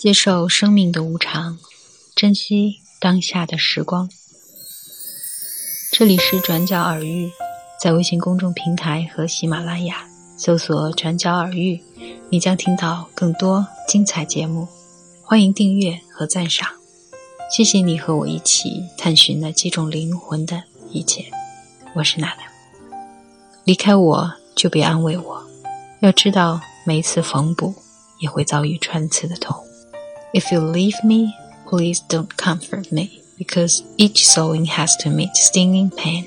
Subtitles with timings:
[0.00, 1.58] 接受生命的无常，
[2.16, 4.08] 珍惜当下的时光。
[5.92, 7.30] 这里是转角耳语，
[7.78, 10.08] 在微信公众平台和喜马拉雅
[10.38, 11.82] 搜索“转角耳语”，
[12.32, 14.66] 你将听到更多精彩节目。
[15.22, 16.66] 欢迎订阅和赞赏，
[17.54, 21.26] 谢谢你和我一起探寻那击中灵魂的一切。
[21.94, 22.44] 我是娜娜，
[23.64, 25.46] 离开我就别安慰我，
[26.00, 27.74] 要知道每一次缝补
[28.18, 29.54] 也会遭遇穿刺的痛。
[30.33, 31.33] If you leave me,
[31.69, 36.25] please don't comfort me, because each sewing has to meet stinging pain.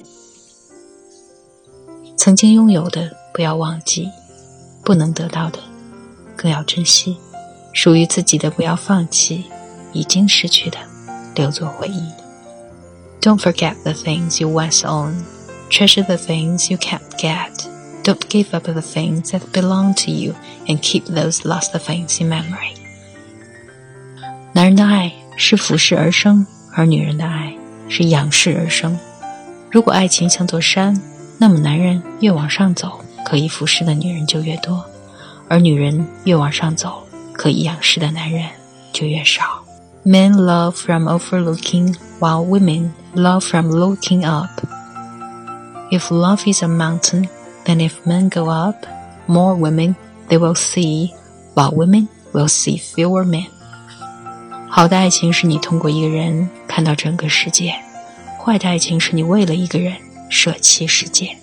[2.17, 4.09] 曾经拥有的不要忘记，
[4.85, 5.59] 不能得到的
[6.37, 7.17] 更要珍惜，
[7.73, 9.45] 属于自己的不要放弃，
[9.93, 10.79] 已经失去的
[11.35, 12.03] 留作回忆。
[13.21, 15.23] Don't forget the things you once owned,
[15.71, 17.53] treasure the things you can't get.
[18.05, 20.35] Don't give up the things that belong to you
[20.67, 22.75] and keep those lost things in memory.
[24.63, 27.55] 男人的爱是俯视而生，而女人的爱
[27.89, 28.99] 是仰视而生。
[29.71, 31.01] 如果爱情像座山，
[31.39, 34.83] 那么男人越往上走，可以俯视的女人就越多；
[35.49, 38.49] 而女人越往上走，可以仰视的男人
[38.93, 39.63] 就越少。
[40.05, 44.51] Men love from overlooking, while women love from looking up.
[45.91, 47.29] If love is a mountain,
[47.65, 48.87] then if men go up,
[49.27, 49.95] more women
[50.29, 51.11] they will see,
[51.55, 53.47] while women will see fewer men.
[54.76, 57.76] 好的爱情是你通过一个人看到整个世界，
[58.44, 59.94] 坏的爱情是你为了一个人
[60.30, 61.38] 舍弃世界。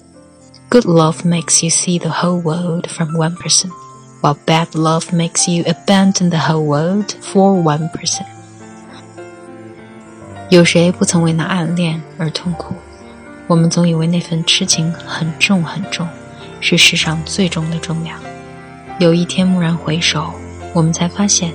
[0.69, 3.71] Good love makes you see the whole world from one person,
[4.21, 8.25] while bad love makes you abandon the whole world for one person.
[10.49, 12.75] 有谁不曾为那暗恋而痛苦？
[13.47, 16.05] 我们总以为那份痴情很重很重，
[16.61, 18.19] 是世上最重的重量。
[18.99, 20.33] 有一天蓦然回首，
[20.75, 21.55] 我们才发现。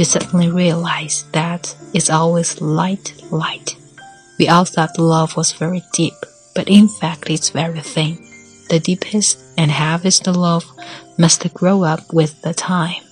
[0.00, 3.76] you suddenly realize that it's always light, light.
[4.38, 6.14] We all thought love was very deep,
[6.54, 8.18] but in fact it's very thin.
[8.68, 10.64] The deepest and heaviest love
[11.18, 13.02] must grow up with the time.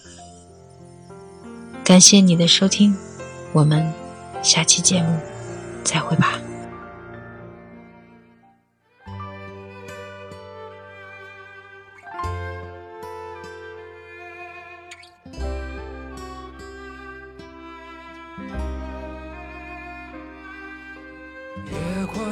[1.84, 2.97] 感谢你的收听，
[3.52, 3.92] 我们
[4.42, 5.20] 下期节目
[5.84, 6.41] 再会吧。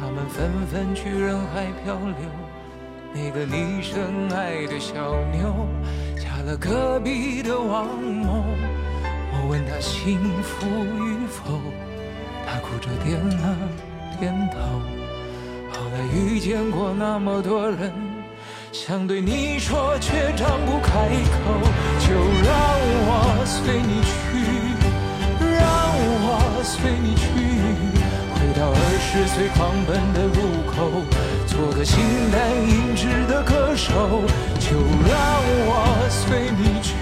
[0.00, 2.16] 他们纷纷去人海漂流，
[3.12, 5.68] 那个你深爱的小妞
[6.16, 8.42] 嫁了隔壁的王某。
[9.30, 10.66] 我问她幸福
[11.04, 11.60] 与否，
[12.46, 13.54] 她哭着点了
[14.18, 14.58] 点头。
[15.70, 17.92] 后来遇见过那么多人，
[18.72, 21.60] 想对你说却张不开口，
[22.00, 22.56] 就让
[23.04, 24.16] 我随你去，
[25.44, 25.60] 让
[26.24, 27.89] 我随你去。
[29.40, 30.34] 最狂奔的路
[30.70, 31.02] 口，
[31.46, 31.98] 做个形
[32.30, 33.90] 单影只的歌手，
[34.58, 34.76] 就
[35.08, 36.92] 让我随你去，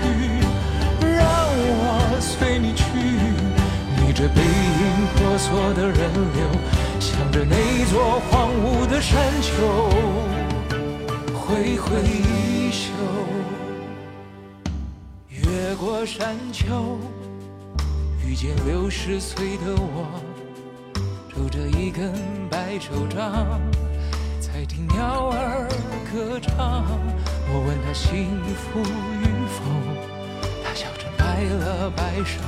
[1.00, 2.84] 让我随你去。
[3.96, 6.46] 逆着背影婆娑的人流，
[7.00, 7.56] 向着那
[7.90, 9.90] 座荒芜的山丘
[11.34, 12.92] 挥挥衣袖，
[15.28, 17.00] 越过山丘，
[18.24, 20.37] 遇见六十岁的我。
[21.38, 22.12] 拄着一根
[22.50, 23.60] 白手杖，
[24.40, 25.68] 在听鸟儿
[26.12, 26.84] 歌唱。
[27.52, 28.26] 我问他幸
[28.56, 29.62] 福与否，
[30.64, 32.40] 他笑着摆了摆手。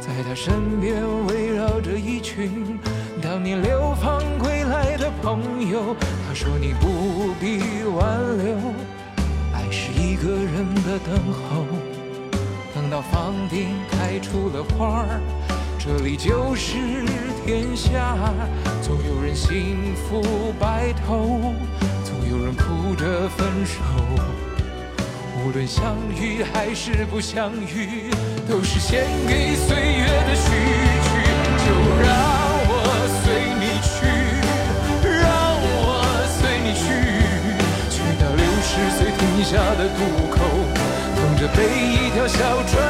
[0.00, 2.78] 在他身边围绕着一群
[3.20, 5.96] 当年流放归来的朋友。
[6.28, 8.54] 他说你不必挽留，
[9.52, 11.66] 爱是一个人的等候，
[12.72, 15.20] 等到房顶开出了花儿。
[15.82, 16.76] 这里就是
[17.46, 18.14] 天下，
[18.82, 21.54] 总有人幸福白头，
[22.04, 23.80] 总有人哭着分手。
[25.42, 28.10] 无论相遇还是不相遇，
[28.46, 30.50] 都是献给岁月的序
[31.00, 31.08] 曲。
[31.64, 31.72] 就
[32.04, 32.12] 让
[32.68, 32.84] 我
[33.24, 34.04] 随你去，
[35.08, 35.24] 让
[35.64, 36.84] 我随你去，
[37.88, 40.44] 去到六十岁停下的渡口，
[41.16, 42.36] 等着被一条小
[42.68, 42.89] 船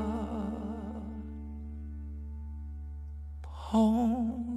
[3.71, 4.50] 空